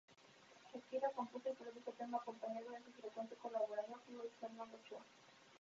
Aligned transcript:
Shakira 0.73 1.11
compuso 1.11 1.47
y 1.49 1.53
produjo 1.53 1.91
el 1.91 1.97
tema 1.97 2.17
acompañada 2.17 2.71
de 2.71 2.83
su 2.85 2.91
frecuente 2.99 3.35
colaborador 3.35 3.99
Luis 4.09 4.31
Fernando 4.39 4.79
Ochoa. 4.83 5.05